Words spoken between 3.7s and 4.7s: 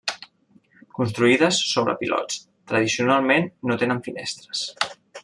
no tenen finestres.